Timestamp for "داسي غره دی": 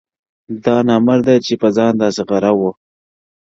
2.01-2.69